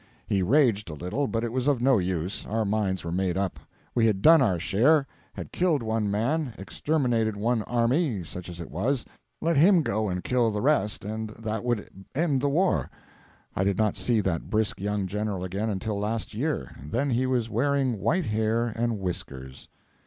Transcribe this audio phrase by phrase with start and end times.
[0.25, 3.59] He raged a little, but it was of no use; our minds were made up.
[3.93, 8.71] We had done our share; had killed one man, exterminated one army, such as it
[8.71, 9.05] was;
[9.43, 12.89] let him go and kill the rest, and that would end the war.
[13.55, 17.47] I did not see that brisk young general again until last year; then he was
[17.47, 19.69] wearing white hair and whiskers.